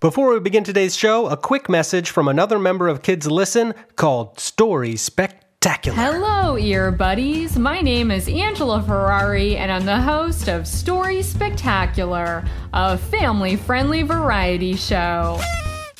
Before 0.00 0.32
we 0.32 0.38
begin 0.38 0.62
today's 0.62 0.94
show, 0.94 1.26
a 1.26 1.36
quick 1.36 1.68
message 1.68 2.10
from 2.10 2.28
another 2.28 2.60
member 2.60 2.86
of 2.86 3.02
Kids 3.02 3.28
Listen 3.28 3.74
called 3.96 4.38
Story 4.38 4.94
Spectacular. 4.94 5.96
Hello, 5.96 6.56
ear 6.56 6.92
buddies. 6.92 7.58
My 7.58 7.80
name 7.80 8.12
is 8.12 8.28
Angela 8.28 8.80
Ferrari, 8.80 9.56
and 9.56 9.72
I'm 9.72 9.84
the 9.84 10.00
host 10.00 10.46
of 10.46 10.68
Story 10.68 11.20
Spectacular, 11.20 12.44
a 12.72 12.96
family 12.96 13.56
friendly 13.56 14.04
variety 14.04 14.76
show. 14.76 15.40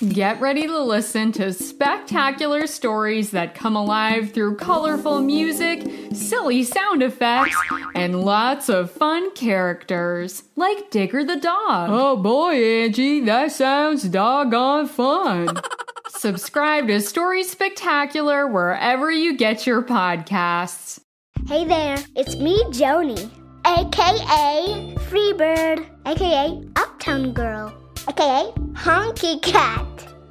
Get 0.06 0.40
ready 0.40 0.68
to 0.68 0.78
listen 0.78 1.32
to 1.32 1.52
spectacular 1.52 2.68
stories 2.68 3.32
that 3.32 3.56
come 3.56 3.74
alive 3.74 4.30
through 4.30 4.56
colorful 4.56 5.20
music, 5.20 5.90
silly 6.12 6.62
sound 6.62 7.02
effects, 7.02 7.56
and 7.96 8.20
lots 8.20 8.68
of 8.68 8.92
fun 8.92 9.32
characters, 9.32 10.44
like 10.54 10.90
Digger 10.90 11.24
the 11.24 11.40
dog. 11.40 11.90
Oh 11.90 12.16
boy, 12.16 12.54
Angie, 12.54 13.20
that 13.22 13.50
sounds 13.50 14.04
doggone 14.04 14.86
fun. 14.86 15.48
Subscribe 16.08 16.86
to 16.86 17.00
Story 17.00 17.42
Spectacular 17.42 18.46
wherever 18.46 19.10
you 19.10 19.36
get 19.36 19.66
your 19.66 19.82
podcasts. 19.82 21.00
Hey 21.48 21.64
there, 21.64 21.98
it's 22.14 22.36
me, 22.36 22.62
Joni, 22.66 23.30
aka 23.66 24.94
Freebird, 25.08 25.86
aka 26.06 26.62
Uptown 26.76 27.32
Girl, 27.32 27.72
aka 28.08 28.52
Honky 28.72 29.40
Cat. 29.42 29.84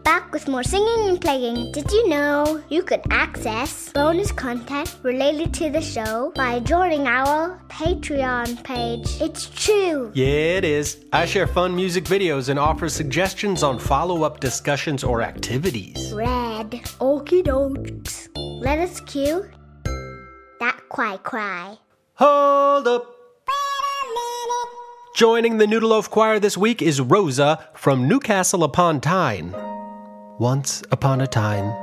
Back 0.04 0.32
with 0.32 0.48
more 0.48 0.64
singing 0.64 1.10
and 1.10 1.20
playing. 1.20 1.72
Did 1.74 1.92
you 1.92 2.08
know 2.08 2.64
you 2.70 2.82
could 2.82 3.02
access 3.12 3.92
bonus 3.92 4.32
content 4.32 4.96
related 5.04 5.54
to 5.56 5.70
the 5.70 5.82
show 5.82 6.32
by 6.34 6.62
joining 6.62 7.08
our 7.08 7.62
Patreon 7.68 8.64
page? 8.64 9.06
It's 9.22 9.50
true. 9.50 10.12
Yeah, 10.16 10.58
it 10.60 10.64
is. 10.64 11.06
I 11.12 11.26
share 11.26 11.46
fun 11.46 11.76
music 11.76 12.06
videos 12.06 12.50
and 12.50 12.58
offer 12.58 12.88
suggestions 12.88 13.64
on 13.64 13.78
follow 13.78 14.24
up 14.24 14.40
discussions 14.40 15.04
or 15.04 15.22
activities. 15.22 16.14
Red. 16.14 16.72
Okie 17.02 17.44
dokes. 17.44 18.30
Let 18.62 18.80
us 18.80 19.02
cue 19.02 19.46
that 20.60 20.80
cry 20.90 21.18
cry. 21.18 21.78
Hold 22.16 22.88
up. 22.88 23.17
Joining 25.18 25.58
the 25.58 25.66
Noodleloaf 25.66 26.12
Choir 26.12 26.40
this 26.40 26.56
week 26.56 26.80
is 26.80 27.02
Rosa 27.02 27.68
from 27.74 28.08
Newcastle 28.08 28.64
upon 28.64 29.02
Tyne. 29.02 29.52
Once 30.38 30.84
upon 30.92 31.22
a 31.22 31.26
time, 31.26 31.74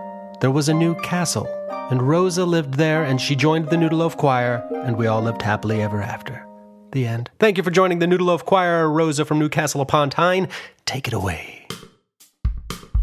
there 0.41 0.53
was 0.53 0.69
a 0.69 0.73
new 0.73 0.95
castle, 1.01 1.49
and 1.91 2.01
Rosa 2.01 2.45
lived 2.45 2.75
there, 2.75 3.03
and 3.03 3.21
she 3.21 3.35
joined 3.35 3.71
the 3.71 3.77
Noodleloaf 3.77 4.17
Choir, 4.17 4.65
and 4.85 4.97
we 4.97 5.09
all 5.09 5.21
lived 5.21 5.43
happily 5.43 5.83
ever 5.83 6.01
after. 6.01 6.47
The 6.93 7.09
end. 7.09 7.29
Thank 7.41 7.57
you 7.57 7.65
for 7.65 7.73
joining 7.73 7.99
the 7.99 8.07
Noodleloaf 8.07 8.45
Choir, 8.45 8.89
Rosa 8.89 9.25
from 9.25 9.41
Newcastle 9.41 9.81
upon 9.81 10.11
Tyne. 10.11 10.47
Take 10.87 11.09
it 11.09 11.13
away. 11.13 11.67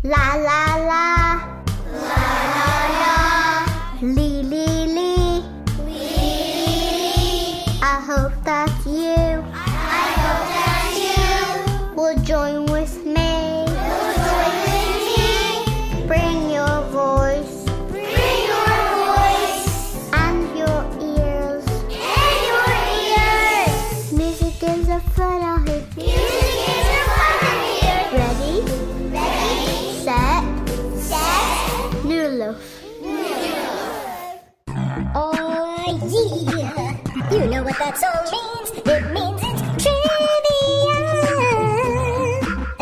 La 0.02 0.36
la 0.36 0.76
la. 0.78 1.62
La 1.92 2.21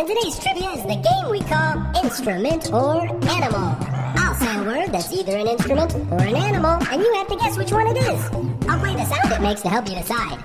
today's 0.09 0.39
trivia 0.39 0.71
is 0.71 0.81
the 0.85 0.95
game 0.95 1.29
we 1.29 1.39
call 1.41 2.03
Instrument 2.03 2.73
or 2.73 3.01
Animal. 3.29 3.77
I'll 4.17 4.33
say 4.33 4.57
a 4.57 4.63
word 4.63 4.91
that's 4.91 5.13
either 5.13 5.37
an 5.37 5.45
instrument 5.45 5.93
or 6.11 6.19
an 6.19 6.35
animal, 6.35 6.81
and 6.89 6.99
you 6.99 7.13
have 7.13 7.27
to 7.27 7.35
guess 7.35 7.55
which 7.59 7.71
one 7.71 7.85
it 7.95 7.97
is. 7.97 8.25
I'll 8.67 8.79
play 8.79 8.95
the 8.95 9.05
sound 9.05 9.31
it 9.31 9.39
makes 9.39 9.61
to 9.61 9.69
help 9.69 9.87
you 9.87 9.93
decide. 9.93 10.39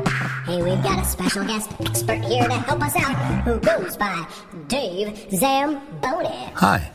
Hey, 0.45 0.63
we've 0.63 0.83
got 0.83 0.99
a 1.03 1.05
special 1.07 1.47
guest 1.47 1.71
expert 1.81 2.23
here 2.27 2.47
to 2.47 2.53
help 2.53 2.83
us 2.83 2.95
out 2.95 3.15
who 3.45 3.59
goes 3.59 3.97
by 3.97 4.27
Dave 4.69 5.31
Zamboni. 5.31 6.53
Hi, 6.57 6.91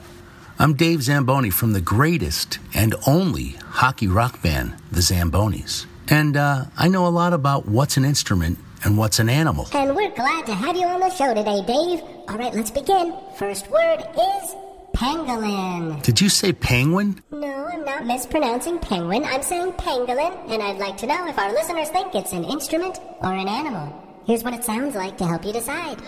I'm 0.59 0.75
Dave 0.75 1.01
Zamboni 1.01 1.49
from 1.49 1.73
the 1.73 1.81
greatest 1.81 2.59
and 2.75 2.93
only 3.07 3.55
hockey 3.81 4.07
rock 4.07 4.43
band, 4.43 4.75
the 4.91 5.01
Zambonis. 5.01 5.87
And 6.07 6.37
uh, 6.37 6.65
I 6.77 6.87
know 6.87 7.07
a 7.07 7.09
lot 7.09 7.33
about 7.33 7.67
what's 7.67 7.97
an 7.97 8.05
instrument 8.05 8.59
and 8.83 8.97
what's 8.97 9.19
an 9.19 9.29
animal. 9.29 9.67
And 9.73 9.95
we're 9.95 10.11
glad 10.11 10.45
to 10.45 10.53
have 10.53 10.75
you 10.75 10.85
on 10.85 10.99
the 10.99 11.09
show 11.09 11.33
today, 11.33 11.61
Dave. 11.65 12.01
All 12.27 12.37
right, 12.37 12.53
let's 12.53 12.71
begin. 12.71 13.15
First 13.37 13.69
word 13.69 13.99
is 13.99 14.55
pangolin. 14.93 16.01
Did 16.03 16.19
you 16.21 16.29
say 16.29 16.53
penguin? 16.53 17.21
No, 17.31 17.67
I'm 17.67 17.85
not 17.85 18.05
mispronouncing 18.05 18.79
penguin. 18.79 19.23
I'm 19.23 19.41
saying 19.41 19.73
pangolin, 19.73 20.51
and 20.51 20.61
I'd 20.61 20.77
like 20.77 20.97
to 20.97 21.07
know 21.07 21.27
if 21.27 21.37
our 21.37 21.51
listeners 21.51 21.89
think 21.89 22.15
it's 22.15 22.33
an 22.33 22.43
instrument 22.43 22.99
or 23.21 23.33
an 23.33 23.47
animal. 23.47 24.21
Here's 24.25 24.43
what 24.43 24.53
it 24.53 24.63
sounds 24.63 24.95
like 24.95 25.17
to 25.17 25.25
help 25.25 25.45
you 25.45 25.53
decide. 25.53 26.01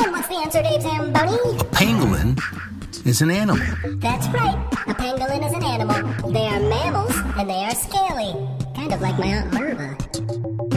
And 0.00 0.12
what's 0.12 0.28
the 0.28 0.36
answer, 0.36 0.62
Dave 0.62 0.82
Zamboni? 0.82 1.58
A 1.58 1.64
pangolin 1.64 2.77
is 3.06 3.20
an 3.22 3.30
animal. 3.30 3.58
That's 3.96 4.26
right. 4.28 4.56
A 4.86 4.94
pangolin 4.94 5.46
is 5.46 5.52
an 5.52 5.62
animal. 5.62 6.30
They 6.32 6.46
are 6.46 6.60
mammals 6.60 7.14
and 7.36 7.48
they 7.48 7.64
are 7.64 7.74
scaly. 7.74 8.32
Kind 8.74 8.92
of 8.92 9.00
like 9.00 9.18
my 9.18 9.26
Aunt 9.26 9.50
Merva. 9.52 9.96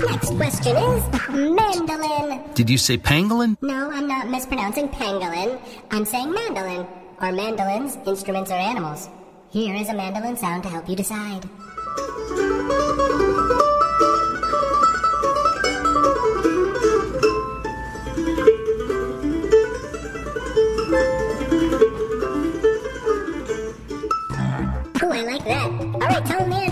Next 0.09 0.31
question 0.35 0.75
is 0.75 1.03
mandolin. 1.29 2.43
Did 2.53 2.69
you 2.69 2.77
say 2.77 2.97
pangolin? 2.97 3.57
No, 3.61 3.91
I'm 3.91 4.07
not 4.07 4.29
mispronouncing 4.29 4.89
pangolin. 4.89 5.59
I'm 5.91 6.05
saying 6.05 6.31
mandolin. 6.31 6.87
Are 7.19 7.31
mandolins 7.31 7.97
instruments 8.05 8.51
or 8.51 8.55
animals? 8.55 9.09
Here 9.51 9.75
is 9.75 9.89
a 9.89 9.93
mandolin 9.93 10.37
sound 10.37 10.63
to 10.63 10.69
help 10.69 10.89
you 10.89 10.95
decide. 10.95 11.47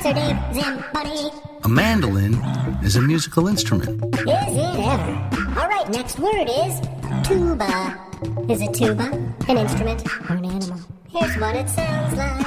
A 0.01 1.67
mandolin 1.67 2.35
is 2.83 2.95
a 2.95 3.01
musical 3.01 3.49
instrument. 3.49 4.01
Is 4.15 4.25
it 4.25 4.79
ever? 4.79 5.59
All 5.59 5.67
right, 5.67 5.89
next 5.89 6.17
word 6.19 6.47
is 6.47 6.79
tuba. 7.27 7.99
Is 8.47 8.61
a 8.61 8.71
tuba 8.71 9.11
an 9.49 9.57
instrument 9.57 10.03
or 10.29 10.37
an 10.37 10.45
animal? 10.45 10.79
Here's 11.09 11.35
what 11.35 11.55
it 11.57 11.67
sounds 11.67 12.13
like. 12.15 12.39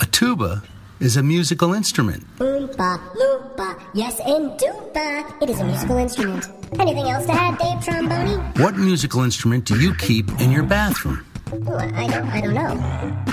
A 0.00 0.06
tuba 0.12 0.62
is 1.00 1.16
a 1.16 1.22
musical 1.24 1.74
instrument. 1.74 2.24
Oompa, 2.38 3.00
loompa, 3.16 3.82
yes, 3.92 4.20
and 4.20 4.52
doompa. 4.60 5.42
It 5.42 5.50
is 5.50 5.58
a 5.58 5.64
musical 5.64 5.96
instrument. 5.96 6.48
Anything 6.78 7.10
else 7.10 7.26
to 7.26 7.32
add, 7.32 7.58
Dave 7.58 7.80
Tromboni? 7.82 8.60
What 8.60 8.76
musical 8.76 9.22
instrument 9.22 9.64
do 9.64 9.76
you 9.80 9.92
keep 9.96 10.30
in 10.40 10.52
your 10.52 10.62
bathroom? 10.62 11.26
Ooh, 11.52 11.74
I 11.74 12.06
don't, 12.06 12.28
I 12.28 12.40
don't 12.42 12.54
know. 12.54 12.76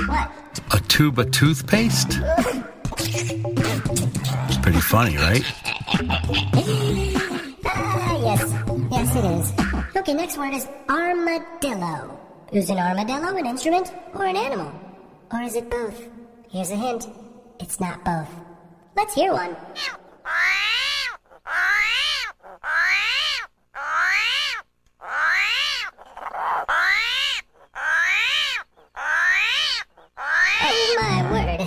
What? 0.08 0.32
A 0.74 0.80
tuba 0.88 1.26
toothpaste? 1.26 2.20
It's 2.98 4.58
pretty 4.58 4.82
funny, 4.82 5.18
right? 5.18 5.44
Ah, 7.64 8.18
yes. 8.24 8.54
Yes, 8.90 9.16
it 9.16 9.26
is. 9.26 9.61
Okay, 10.02 10.16
next 10.16 10.36
word 10.36 10.52
is 10.56 10.68
armadillo. 10.90 12.20
Is 12.52 12.72
an 12.72 12.80
armadillo 12.80 13.38
an 13.38 13.46
instrument 13.46 13.94
or 14.16 14.26
an 14.26 14.36
animal? 14.36 14.74
Or 15.32 15.44
is 15.44 15.56
it 15.56 15.70
both? 15.70 16.10
Here's 16.50 16.72
a 16.72 16.76
hint. 16.76 17.08
It's 17.60 17.80
not 17.80 18.04
both. 18.04 18.28
Let's 18.98 19.14
hear 19.14 19.32
one. 19.32 19.56
Oh 30.64 30.96
my 30.98 31.22
word. 31.30 31.60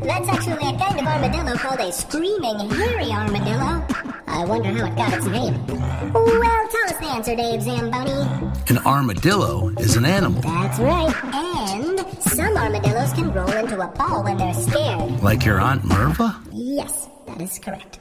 That's 0.00 0.28
actually 0.30 0.74
a 0.74 0.78
kind 0.78 0.98
of 0.98 1.06
armadillo 1.06 1.54
called 1.56 1.80
a 1.80 1.92
screaming 1.92 2.70
hairy 2.70 3.12
armadillo. 3.12 4.01
I 4.32 4.44
wonder 4.44 4.70
how 4.72 4.86
it 4.86 4.96
got 4.96 5.12
its 5.12 5.26
name. 5.26 5.66
Well, 5.66 6.68
tell 6.68 6.84
us 6.86 6.98
the 6.98 7.06
answer, 7.06 7.36
Dave 7.36 7.62
Zamboni. 7.62 8.50
An 8.68 8.78
armadillo 8.78 9.68
is 9.78 9.96
an 9.96 10.04
animal, 10.04 10.40
That's 10.42 10.78
right. 10.78 11.14
And 11.34 12.00
some 12.22 12.56
armadillos 12.56 13.12
can 13.12 13.32
roll 13.32 13.50
into 13.50 13.80
a 13.80 13.88
ball 13.88 14.24
when 14.24 14.38
they're 14.38 14.54
scared. 14.54 15.22
like 15.22 15.44
your 15.44 15.60
Aunt 15.60 15.82
Merva? 15.82 16.34
Yes, 16.50 17.08
that 17.26 17.40
is 17.40 17.58
correct. 17.58 17.98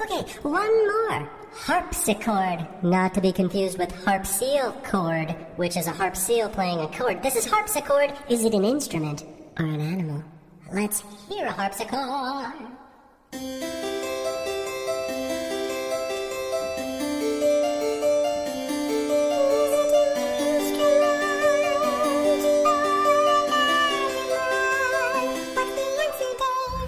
Okay, 0.00 0.22
one 0.42 0.88
more. 0.88 1.28
Harpsichord. 1.52 2.66
Not 2.84 3.14
to 3.14 3.20
be 3.20 3.32
confused 3.32 3.78
with 3.78 3.90
harpsichord, 4.04 4.84
chord, 4.84 5.30
which 5.56 5.76
is 5.76 5.88
a 5.88 5.90
harp 5.92 6.16
seal 6.16 6.48
playing 6.48 6.78
a 6.78 6.88
chord. 6.88 7.20
This 7.22 7.34
is 7.34 7.46
harpsichord. 7.46 8.12
Is 8.28 8.44
it 8.44 8.54
an 8.54 8.64
instrument 8.64 9.24
or 9.58 9.64
an 9.66 9.80
animal? 9.80 10.22
Let's 10.72 11.02
hear 11.28 11.46
a 11.46 11.52
harpsichord. 11.52 12.54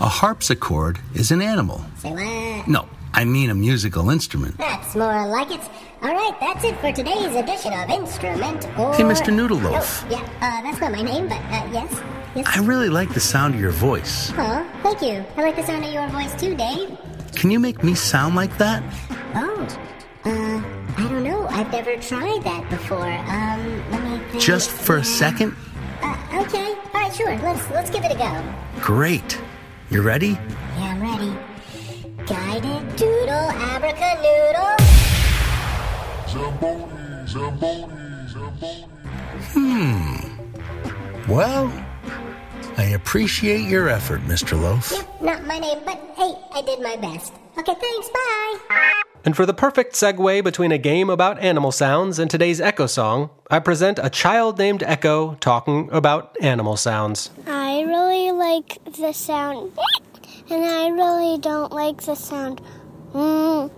A 0.00 0.08
harpsichord 0.08 0.98
is 1.14 1.30
an 1.30 1.42
animal. 1.42 1.84
Say 1.98 2.10
what? 2.10 2.66
No, 2.66 2.88
I 3.12 3.26
mean 3.26 3.50
a 3.50 3.54
musical 3.54 4.08
instrument. 4.08 4.56
That's 4.56 4.94
more 4.96 5.26
like 5.28 5.50
it. 5.50 5.60
All 6.00 6.08
right, 6.08 6.34
that's 6.40 6.64
it 6.64 6.74
for 6.78 6.90
today's 6.90 7.36
edition 7.36 7.74
of 7.74 7.90
Instrument 7.90 8.64
or... 8.78 8.94
Hey, 8.94 9.02
Mr. 9.02 9.30
Noodleloaf. 9.30 9.74
Oh, 9.74 10.08
yeah, 10.10 10.20
uh, 10.40 10.62
that's 10.62 10.80
not 10.80 10.92
my 10.92 11.02
name, 11.02 11.28
but 11.28 11.36
uh, 11.36 11.68
yes. 11.70 12.02
Yes. 12.34 12.46
I 12.46 12.60
really 12.64 12.88
like 12.88 13.12
the 13.12 13.20
sound 13.20 13.54
of 13.54 13.60
your 13.60 13.72
voice. 13.72 14.32
Oh, 14.38 14.66
thank 14.82 15.02
you. 15.02 15.22
I 15.36 15.42
like 15.42 15.56
the 15.56 15.66
sound 15.66 15.84
of 15.84 15.92
your 15.92 16.08
voice 16.08 16.34
too, 16.40 16.56
Dave. 16.56 16.96
Can 17.34 17.50
you 17.50 17.60
make 17.60 17.84
me 17.84 17.94
sound 17.94 18.36
like 18.36 18.56
that? 18.56 18.82
Oh, 19.34 19.66
uh, 20.24 20.62
I 20.96 21.08
don't 21.10 21.24
know. 21.24 21.46
I've 21.48 21.70
never 21.70 21.96
tried 21.96 22.42
that 22.44 22.70
before. 22.70 23.04
Um, 23.06 23.90
let 23.90 24.02
me 24.04 24.18
think. 24.30 24.42
Just 24.42 24.70
for 24.70 24.96
a 24.96 25.04
second? 25.04 25.54
Uh, 26.00 26.16
okay. 26.46 26.72
All 26.72 26.90
right, 26.94 27.14
sure. 27.14 27.36
Let's 27.36 27.68
let's 27.70 27.90
give 27.90 28.02
it 28.02 28.12
a 28.12 28.16
go. 28.16 28.42
Great. 28.80 29.38
You 29.90 30.02
ready? 30.02 30.28
Yeah, 30.28 30.94
I'm 30.94 31.02
ready. 31.02 31.36
Guided 32.24 32.94
doodle 32.94 33.50
abracanoodle. 33.58 34.78
Zamboni, 36.28 37.26
Zamboni, 37.26 38.28
Zamboni. 38.28 38.86
Hmm. 39.50 41.28
Well, 41.28 41.72
I 42.76 42.84
appreciate 42.84 43.62
your 43.68 43.88
effort, 43.88 44.20
Mr. 44.22 44.60
Loaf. 44.60 44.92
Yep, 44.92 45.22
not 45.22 45.44
my 45.46 45.58
name, 45.58 45.78
but 45.84 45.98
hey, 46.16 46.34
I 46.54 46.62
did 46.62 46.80
my 46.80 46.94
best. 46.94 47.32
Okay, 47.58 47.74
thanks. 47.74 48.08
Bye. 48.10 49.02
And 49.22 49.36
for 49.36 49.44
the 49.44 49.52
perfect 49.52 49.94
segue 49.94 50.42
between 50.42 50.72
a 50.72 50.78
game 50.78 51.10
about 51.10 51.38
animal 51.40 51.72
sounds 51.72 52.18
and 52.18 52.30
today's 52.30 52.58
Echo 52.58 52.86
song, 52.86 53.28
I 53.50 53.58
present 53.58 53.98
a 54.02 54.08
child 54.08 54.56
named 54.56 54.82
Echo 54.82 55.34
talking 55.40 55.90
about 55.92 56.34
animal 56.40 56.76
sounds. 56.76 57.30
I 57.46 57.82
really 57.82 58.32
like 58.32 58.82
the 58.96 59.12
sound, 59.12 59.72
and 60.48 60.64
I 60.64 60.88
really 60.88 61.36
don't 61.38 61.70
like 61.70 62.00
the 62.00 62.14
sound. 62.14 62.62
Mm. 63.12 63.70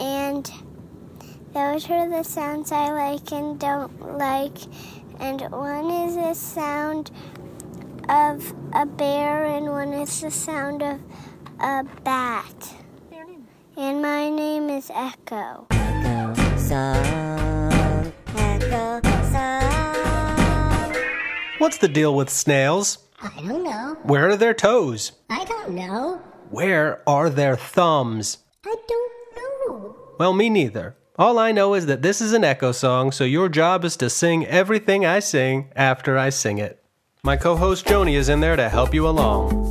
And 0.00 0.52
those 1.52 1.88
are 1.88 2.08
the 2.08 2.24
sounds 2.24 2.72
I 2.72 2.90
like 2.90 3.30
and 3.30 3.60
don't 3.60 4.18
like. 4.18 4.58
And 5.20 5.40
one 5.52 5.88
is 5.90 6.16
the 6.16 6.34
sound 6.34 7.12
of 8.08 8.52
a 8.72 8.86
bear, 8.86 9.44
and 9.44 9.66
one 9.66 9.92
is 9.92 10.20
the 10.20 10.32
sound 10.32 10.82
of 10.82 11.00
a 11.60 11.84
bat. 12.02 12.74
And 13.76 14.00
my 14.00 14.30
name 14.30 14.70
is 14.70 14.88
Echo. 14.94 15.66
Song, 16.56 18.12
echo 18.36 19.00
song. 19.32 20.94
What's 21.58 21.78
the 21.78 21.88
deal 21.88 22.14
with 22.14 22.30
snails? 22.30 22.98
I 23.20 23.30
don't 23.40 23.64
know. 23.64 23.96
Where 24.04 24.28
are 24.28 24.36
their 24.36 24.54
toes? 24.54 25.10
I 25.28 25.44
don't 25.44 25.70
know. 25.70 26.22
Where 26.50 27.02
are 27.08 27.28
their 27.28 27.56
thumbs? 27.56 28.38
I 28.64 28.76
don't 28.86 29.12
know. 29.36 29.96
Well, 30.20 30.34
me 30.34 30.48
neither. 30.50 30.96
All 31.18 31.40
I 31.40 31.50
know 31.50 31.74
is 31.74 31.86
that 31.86 32.02
this 32.02 32.20
is 32.20 32.32
an 32.32 32.44
echo 32.44 32.70
song, 32.70 33.10
so 33.10 33.24
your 33.24 33.48
job 33.48 33.84
is 33.84 33.96
to 33.96 34.08
sing 34.08 34.46
everything 34.46 35.04
I 35.04 35.18
sing 35.18 35.72
after 35.74 36.16
I 36.16 36.30
sing 36.30 36.58
it. 36.58 36.80
My 37.24 37.36
co 37.36 37.56
host 37.56 37.86
Joni 37.86 38.14
is 38.14 38.28
in 38.28 38.38
there 38.38 38.54
to 38.56 38.68
help 38.68 38.94
you 38.94 39.08
along. 39.08 39.63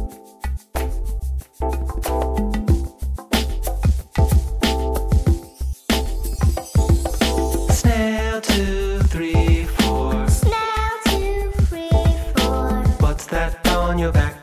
On 13.93 13.99
your 13.99 14.11
back? 14.11 14.42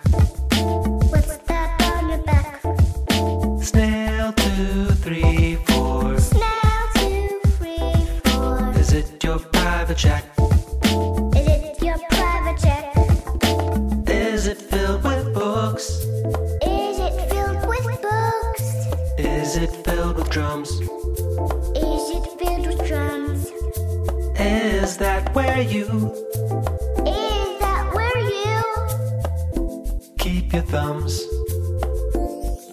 Keep 30.20 30.52
your 30.52 30.62
thumbs? 30.62 31.22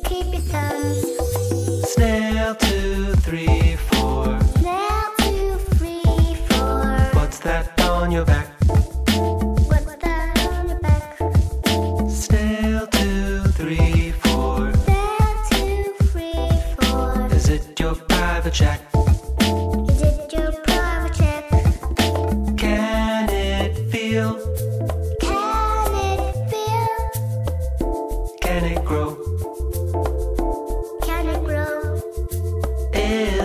keep 0.04 0.26
your 0.34 0.42
thumbs? 0.52 1.94
Snail 1.94 2.56
two, 2.56 3.14
three, 3.26 3.78
four. 3.90 4.40
Snail 4.58 5.04
two, 5.18 5.58
three, 5.78 6.36
four. 6.50 7.10
What's 7.14 7.40
that 7.40 7.80
on 7.82 8.12
your 8.12 8.26
back? 8.26 8.57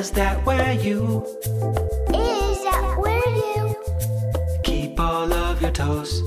Is 0.02 0.11
that 0.18 0.44
where 0.44 0.73
you 0.73 1.25
Is 2.12 2.64
that 2.64 2.94
where 2.99 3.28
you 3.47 3.76
keep 4.64 4.99
all 4.99 5.32
of 5.32 5.62
your 5.62 5.71
toes? 5.71 6.21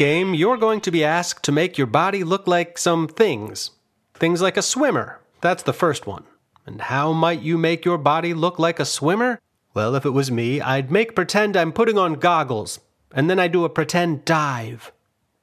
Game, 0.00 0.32
you're 0.32 0.56
going 0.56 0.80
to 0.80 0.90
be 0.90 1.04
asked 1.04 1.44
to 1.44 1.52
make 1.52 1.76
your 1.76 1.86
body 1.86 2.24
look 2.24 2.46
like 2.46 2.78
some 2.78 3.06
things. 3.06 3.72
Things 4.14 4.40
like 4.40 4.56
a 4.56 4.62
swimmer. 4.62 5.20
That's 5.42 5.62
the 5.62 5.74
first 5.74 6.06
one. 6.06 6.24
And 6.64 6.80
how 6.80 7.12
might 7.12 7.42
you 7.42 7.58
make 7.58 7.84
your 7.84 7.98
body 7.98 8.32
look 8.32 8.58
like 8.58 8.80
a 8.80 8.86
swimmer? 8.86 9.42
Well, 9.74 9.94
if 9.94 10.06
it 10.06 10.14
was 10.14 10.30
me, 10.30 10.58
I'd 10.58 10.90
make 10.90 11.14
pretend 11.14 11.54
I'm 11.54 11.70
putting 11.70 11.98
on 11.98 12.14
goggles, 12.14 12.80
and 13.12 13.28
then 13.28 13.38
I'd 13.38 13.52
do 13.52 13.66
a 13.66 13.68
pretend 13.68 14.24
dive. 14.24 14.90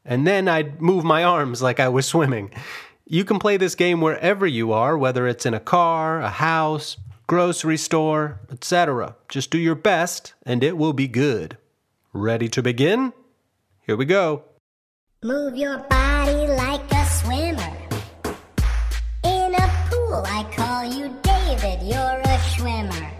And 0.04 0.26
then 0.26 0.48
I'd 0.48 0.82
move 0.82 1.04
my 1.04 1.24
arms 1.24 1.62
like 1.62 1.80
I 1.80 1.90
was 1.90 2.08
swimming. 2.08 2.50
You 3.06 3.26
can 3.26 3.38
play 3.38 3.58
this 3.58 3.76
game 3.76 4.02
wherever 4.02 4.48
you 4.48 4.72
are, 4.72 4.98
whether 4.98 5.28
it's 5.28 5.46
in 5.46 5.54
a 5.54 5.60
car, 5.60 6.20
a 6.20 6.32
house, 6.32 6.98
grocery 7.28 7.78
store, 7.78 8.40
etc. 8.52 9.18
Just 9.30 9.52
do 9.52 9.60
your 9.60 9.76
best, 9.76 10.34
and 10.48 10.64
it 10.64 10.78
will 10.78 10.94
be 10.94 11.08
good. 11.08 11.60
Ready 12.12 12.50
to 12.50 12.64
begin? 12.64 13.14
Here 13.86 13.96
we 13.96 14.06
go. 14.06 14.47
Move 15.24 15.56
your 15.58 15.80
body 15.80 16.46
like 16.46 16.92
a 16.92 17.06
swimmer. 17.08 17.74
In 19.24 19.56
a 19.56 19.68
pool, 19.90 20.24
I 20.24 20.46
call 20.56 20.86
you 20.86 21.12
David, 21.24 21.82
you're 21.82 22.22
a 22.24 22.40
swimmer. 22.54 23.12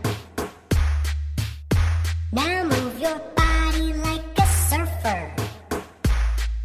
Now 2.32 2.64
move 2.66 3.00
your 3.00 3.20
body 3.36 3.94
like 3.94 4.22
a 4.38 4.46
surfer. 4.46 5.34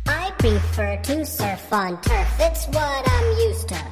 I 0.07 0.33
prefer 0.37 1.01
to 1.03 1.25
surf 1.25 1.73
on 1.73 1.99
turf, 2.03 2.37
it's 2.39 2.67
what 2.67 3.09
I'm 3.09 3.39
used 3.49 3.69
to. 3.69 3.83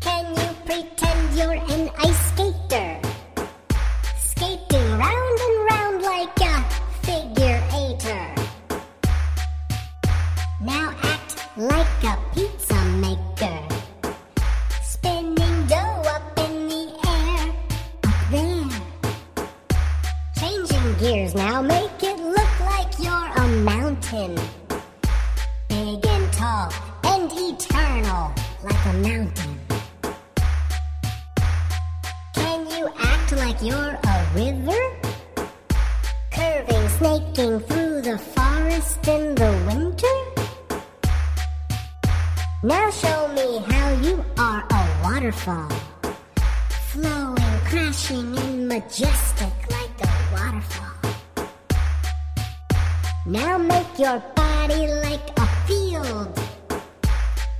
Can 0.00 0.24
you 0.36 0.54
pretend 0.64 1.36
you're 1.36 1.52
an 1.52 1.90
ice 1.98 2.32
skater? 2.32 2.45
Now, 21.06 21.62
make 21.62 22.02
it 22.02 22.18
look 22.18 22.60
like 22.60 22.98
you're 22.98 23.12
a 23.12 23.46
mountain. 23.62 24.34
Big 25.68 26.04
and 26.04 26.32
tall 26.32 26.72
and 27.04 27.30
eternal, 27.32 28.34
like 28.64 28.86
a 28.86 28.92
mountain. 28.94 29.60
Can 32.34 32.66
you 32.70 32.90
act 32.98 33.32
like 33.36 33.62
you're 33.62 33.96
a 34.02 34.26
river? 34.34 34.82
Curving, 36.32 36.88
snaking 36.98 37.60
through 37.60 38.02
the 38.02 38.18
forest 38.18 39.06
in 39.06 39.36
the 39.36 39.52
winter? 39.68 40.16
Now 42.64 42.90
show 42.90 43.28
me 43.28 43.58
how 43.72 43.90
you 44.02 44.24
are 44.38 44.66
a 44.68 44.82
waterfall. 45.04 45.70
Flowing, 46.90 47.58
crashing, 47.68 48.36
and 48.36 48.66
majestic 48.66 49.54
like 49.70 50.00
a 50.02 50.10
waterfall. 50.32 50.95
Now 53.28 53.58
make 53.58 53.98
your 53.98 54.22
body 54.36 54.86
like 55.02 55.36
a 55.36 55.46
field. 55.66 56.38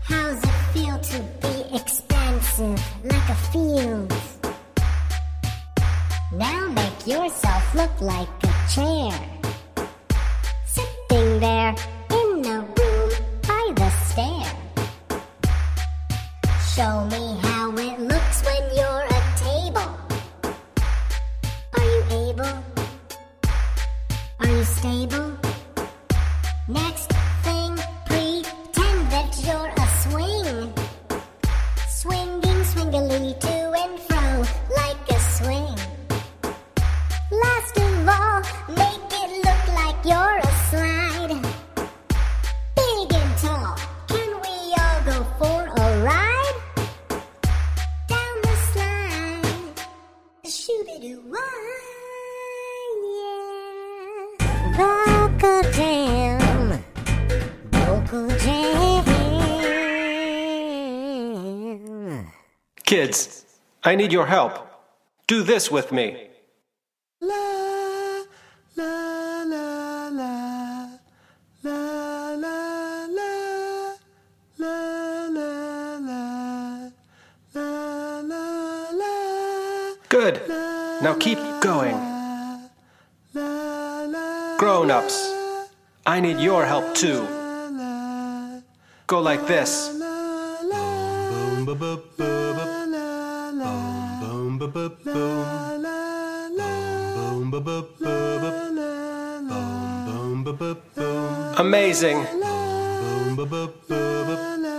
How's 0.05 0.39
it 0.39 0.59
feel 0.73 0.97
to 0.97 1.19
be 1.43 1.75
expansive 1.75 2.81
like 3.03 3.29
a 3.29 3.35
field? 3.51 4.15
Now 6.33 6.69
make 6.69 7.05
yourself 7.05 7.75
look 7.75 8.01
like 8.01 8.29
a 8.45 8.55
chair. 8.73 9.11
Sitting 10.67 11.41
there 11.41 11.75
in 12.13 12.47
a 12.47 12.61
room 12.61 13.11
by 13.43 13.73
the 13.75 13.91
stair. 14.07 14.47
Show 16.77 17.07
me 17.07 17.41
how 17.43 17.73
it 17.73 17.99
looks 17.99 18.45
when 18.45 18.63
you're 18.73 19.05
a 19.11 19.23
table. 19.35 19.91
Are 21.77 21.85
you 21.85 22.31
able? 22.31 22.63
Are 24.39 24.47
you 24.47 24.63
stable? 24.63 25.36
Next 26.69 27.13
Kids, 62.87 63.45
I 63.83 63.97
need 63.97 64.13
your 64.13 64.27
help. 64.27 64.65
Do 65.27 65.43
this 65.43 65.73
with 65.73 65.91
me. 65.91 66.29
Good. 80.09 80.41
Now 81.03 81.17
keep 81.19 81.39
going. 81.61 81.97
Grown 84.59 84.93
ups, 84.93 85.35
I 86.07 86.21
need 86.21 86.39
your 86.39 86.65
help 86.65 86.95
too. 86.95 87.27
Go 89.09 89.21
like 89.21 89.45
this. 89.49 89.91
Amazing. 101.57 102.19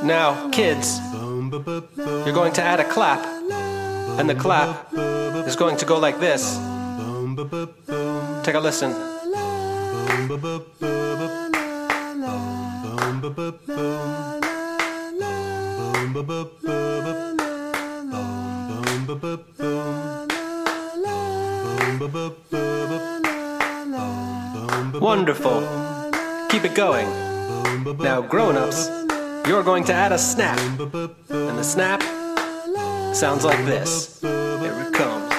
Now, 0.06 0.50
kids, 0.52 1.00
you're 1.98 2.32
going 2.32 2.54
to 2.54 2.62
add 2.62 2.80
a 2.80 2.88
clap, 2.88 3.26
and 4.20 4.30
the 4.30 4.36
clap 4.36 4.94
is 5.48 5.56
going 5.56 5.78
to 5.78 5.86
go 5.86 5.98
like 5.98 6.20
this. 6.20 6.60
Take 8.44 8.54
a 8.54 8.60
listen. 8.60 8.94
Wonderful. 25.00 25.62
Keep 26.50 26.66
it 26.66 26.76
going. 26.76 27.08
Now, 28.00 28.22
grown 28.22 28.56
ups, 28.56 28.90
you're 29.48 29.64
going 29.64 29.84
to 29.86 29.94
add 29.94 30.12
a 30.12 30.18
snap. 30.18 30.60
And 30.60 31.58
the 31.58 31.64
snap 31.64 32.02
sounds 33.16 33.46
like 33.46 33.64
this. 33.66 34.20
Here 34.22 34.88
it 34.88 34.94
comes. 34.94 35.34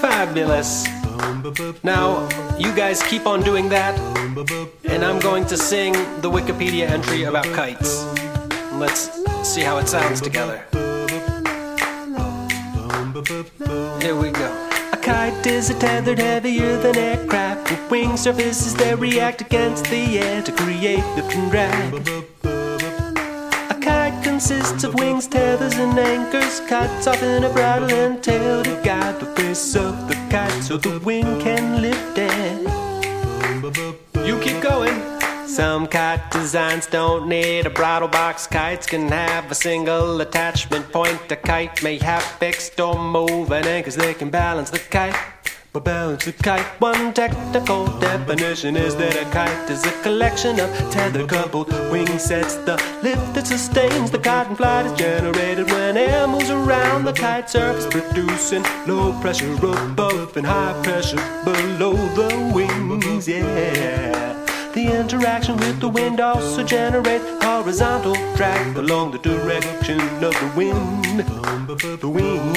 Fabulous. 0.00 0.86
Now, 1.82 2.28
you 2.58 2.74
guys 2.74 3.02
keep 3.02 3.26
on 3.26 3.42
doing 3.42 3.68
that, 3.68 3.94
and 4.96 5.04
I'm 5.04 5.18
going 5.18 5.44
to 5.48 5.58
sing 5.58 5.92
the 6.22 6.30
Wikipedia 6.30 6.88
entry 6.88 7.24
about 7.24 7.44
kites. 7.54 8.02
Let's 8.72 9.10
see 9.46 9.60
how 9.60 9.76
it 9.76 9.88
sounds 9.88 10.22
together. 10.22 10.64
Here 14.00 14.16
we 14.16 14.30
go. 14.30 14.48
A 14.94 14.96
kite 14.96 15.46
is 15.46 15.68
a 15.68 15.78
tethered 15.78 16.18
heavier 16.18 16.78
than 16.78 16.96
aircraft 16.96 17.70
with 17.70 17.90
wing 17.90 18.16
surfaces 18.16 18.74
that 18.76 18.98
react 18.98 19.42
against 19.42 19.84
the 19.90 20.18
air 20.18 20.40
to 20.40 20.52
create 20.52 21.04
lift 21.14 21.34
and 21.36 21.50
drag. 21.50 21.94
A 23.68 23.78
kite 23.78 24.24
consists 24.24 24.82
of 24.82 24.94
wings, 24.94 25.28
tethers, 25.28 25.74
and 25.74 25.98
anchors. 25.98 26.60
Kites 26.60 27.06
often 27.06 27.44
a 27.44 27.50
bridle 27.50 27.92
and 27.92 28.24
tail 28.24 28.62
to 28.62 28.80
guide 28.82 29.20
the 29.20 29.26
face 29.36 29.76
of 29.76 30.08
the 30.08 30.14
kite 30.30 30.62
so 30.62 30.78
the 30.78 30.98
wind 31.00 31.42
can 31.42 31.82
lift 31.82 32.16
it. 32.16 32.86
You 34.26 34.40
keep 34.40 34.60
going. 34.60 34.85
Some 35.56 35.86
kite 35.86 36.30
designs 36.32 36.86
don't 36.86 37.30
need 37.30 37.64
a 37.64 37.70
bridle 37.70 38.08
box. 38.08 38.46
Kites 38.46 38.86
can 38.86 39.08
have 39.08 39.50
a 39.50 39.54
single 39.54 40.20
attachment 40.20 40.92
point. 40.92 41.32
A 41.32 41.36
kite 41.36 41.82
may 41.82 41.96
have 41.96 42.22
fixed 42.22 42.78
or 42.78 42.98
moving 42.98 43.64
anchors. 43.64 43.96
They 43.96 44.12
can 44.12 44.28
balance 44.28 44.68
the 44.68 44.78
kite. 44.78 45.16
But 45.72 45.84
balance 45.84 46.26
the 46.26 46.34
kite. 46.34 46.66
One 46.78 47.14
technical 47.14 47.86
definition 48.00 48.76
is 48.76 48.96
that 48.96 49.16
a 49.16 49.24
kite 49.30 49.70
is 49.70 49.82
a 49.86 49.92
collection 50.02 50.60
of 50.60 50.68
tethered 50.92 51.30
coupled 51.30 51.72
wing 51.90 52.18
sets. 52.18 52.56
The 52.56 52.76
lift 53.02 53.32
that 53.32 53.46
sustains 53.46 54.10
the 54.10 54.18
in 54.18 54.56
flight 54.56 54.84
is 54.84 54.92
generated 54.92 55.70
when 55.70 55.96
air 55.96 56.28
moves 56.28 56.50
around 56.50 57.06
the 57.06 57.14
kite 57.14 57.48
surface, 57.48 57.86
producing 57.86 58.62
low 58.86 59.18
pressure 59.22 59.54
above 59.54 60.36
and 60.36 60.46
high 60.46 60.78
pressure 60.82 61.16
below 61.46 61.94
the 62.14 62.52
wings. 62.54 63.26
Yeah. 63.26 64.35
The 64.76 64.92
interaction 64.94 65.56
with 65.56 65.80
the 65.80 65.88
wind 65.88 66.20
also 66.20 66.62
generates 66.62 67.24
horizontal 67.42 68.12
drag 68.36 68.76
along 68.76 69.12
the 69.12 69.18
direction 69.18 69.98
of 70.22 70.34
the 70.34 70.52
wind. 70.54 71.20
The 71.98 72.06
wind. 72.06 72.54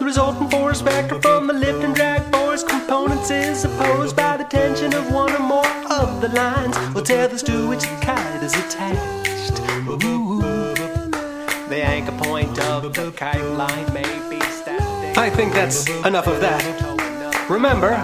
The 0.00 0.04
resultant 0.04 0.50
force 0.50 0.80
vector 0.80 1.22
from 1.22 1.46
the 1.46 1.52
lift 1.52 1.84
and 1.84 1.94
drag 1.94 2.22
force 2.34 2.64
components 2.64 3.30
is 3.30 3.64
opposed 3.66 4.16
by 4.16 4.36
the 4.36 4.42
tension 4.42 4.92
of 4.94 5.12
one 5.12 5.32
or 5.32 5.38
more 5.38 5.76
of 5.92 6.20
the 6.20 6.30
lines 6.30 6.76
or 6.96 7.02
tethers 7.02 7.44
to 7.44 7.68
which 7.68 7.82
the 7.82 7.98
kite 8.02 8.42
is 8.42 8.52
attached. 8.54 9.60
Ooh. 9.86 10.40
The 11.68 11.84
anchor 11.84 12.18
point 12.18 12.58
of 12.62 12.92
the 12.94 13.12
kite 13.12 13.44
line 13.44 13.94
may 13.94 14.02
be 14.28 14.40
static. 14.46 15.16
I 15.16 15.30
think 15.30 15.52
that's 15.52 15.88
enough 16.04 16.26
of 16.26 16.40
that. 16.40 16.64
Remember, 17.48 18.02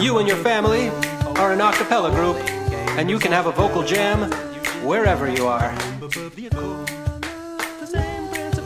you 0.00 0.18
and 0.18 0.28
your 0.28 0.36
family 0.38 0.88
are 1.36 1.52
an 1.52 1.60
a 1.60 1.72
cappella 1.72 2.10
group, 2.10 2.36
and 2.98 3.10
you 3.10 3.18
can 3.18 3.32
have 3.32 3.46
a 3.46 3.52
vocal 3.52 3.82
jam 3.82 4.30
wherever 4.86 5.30
you 5.30 5.46
are. 5.46 5.74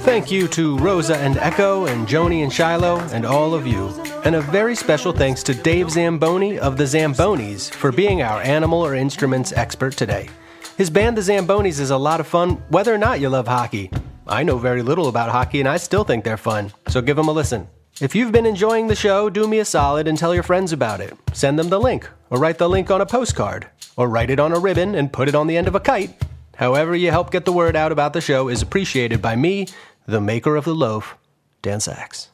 Thank 0.06 0.30
you 0.30 0.46
to 0.48 0.78
Rosa 0.78 1.16
and 1.16 1.36
Echo 1.38 1.86
and 1.86 2.06
Joni 2.06 2.42
and 2.42 2.52
Shiloh 2.52 3.00
and 3.12 3.26
all 3.26 3.54
of 3.54 3.66
you. 3.66 3.88
And 4.24 4.36
a 4.36 4.40
very 4.40 4.76
special 4.76 5.12
thanks 5.12 5.42
to 5.44 5.54
Dave 5.54 5.90
Zamboni 5.90 6.58
of 6.58 6.76
the 6.76 6.84
Zambonis 6.84 7.70
for 7.70 7.90
being 7.90 8.22
our 8.22 8.40
animal 8.40 8.84
or 8.84 8.94
instruments 8.94 9.52
expert 9.52 9.96
today. 9.96 10.28
His 10.76 10.90
band, 10.90 11.16
the 11.16 11.22
Zambonis, 11.22 11.80
is 11.80 11.90
a 11.90 11.96
lot 11.96 12.20
of 12.20 12.26
fun, 12.26 12.62
whether 12.68 12.94
or 12.94 12.98
not 12.98 13.20
you 13.20 13.28
love 13.28 13.48
hockey. 13.48 13.90
I 14.26 14.42
know 14.42 14.58
very 14.58 14.82
little 14.82 15.08
about 15.08 15.30
hockey, 15.30 15.60
and 15.60 15.68
I 15.68 15.76
still 15.76 16.04
think 16.04 16.24
they're 16.24 16.36
fun, 16.36 16.72
so 16.88 17.00
give 17.00 17.16
them 17.16 17.28
a 17.28 17.32
listen. 17.32 17.68
If 17.98 18.14
you've 18.14 18.30
been 18.30 18.44
enjoying 18.44 18.88
the 18.88 18.94
show, 18.94 19.30
do 19.30 19.48
me 19.48 19.58
a 19.58 19.64
solid 19.64 20.06
and 20.06 20.18
tell 20.18 20.34
your 20.34 20.42
friends 20.42 20.70
about 20.70 21.00
it. 21.00 21.16
Send 21.32 21.58
them 21.58 21.70
the 21.70 21.80
link, 21.80 22.06
or 22.28 22.38
write 22.38 22.58
the 22.58 22.68
link 22.68 22.90
on 22.90 23.00
a 23.00 23.06
postcard, 23.06 23.68
or 23.96 24.10
write 24.10 24.28
it 24.28 24.38
on 24.38 24.52
a 24.52 24.58
ribbon 24.58 24.94
and 24.94 25.10
put 25.10 25.28
it 25.28 25.34
on 25.34 25.46
the 25.46 25.56
end 25.56 25.66
of 25.66 25.74
a 25.74 25.80
kite. 25.80 26.22
However, 26.56 26.94
you 26.94 27.10
help 27.10 27.30
get 27.30 27.46
the 27.46 27.54
word 27.54 27.74
out 27.74 27.92
about 27.92 28.12
the 28.12 28.20
show 28.20 28.48
is 28.48 28.60
appreciated 28.60 29.22
by 29.22 29.34
me, 29.34 29.68
the 30.04 30.20
maker 30.20 30.56
of 30.56 30.66
the 30.66 30.74
loaf, 30.74 31.16
Dan 31.62 31.78
Saks. 31.78 32.28